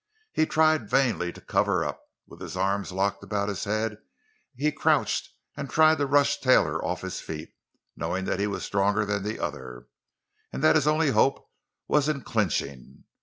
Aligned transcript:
He 0.33 0.47
tried 0.47 0.89
vainly 0.89 1.31
to 1.31 1.41
cover 1.41 1.85
up—with 1.85 2.41
his 2.41 2.57
arms 2.57 2.91
locked 2.91 3.21
about 3.23 3.49
his 3.49 3.65
head 3.65 3.97
he 4.55 4.71
crouched 4.71 5.29
and 5.55 5.69
tried 5.69 5.99
to 5.99 6.07
rush 6.07 6.39
Taylor 6.39 6.83
off 6.83 7.01
his 7.01 7.21
feet, 7.21 7.53
knowing 7.95 8.25
he 8.25 8.47
was 8.47 8.63
stronger 8.65 9.05
than 9.05 9.21
the 9.21 9.39
other, 9.39 9.89
and 10.51 10.63
that 10.63 10.73
his 10.73 10.87
only 10.87 11.11
hope 11.11 11.47
was 11.87 12.09
in 12.09 12.21
clinching. 12.21 13.03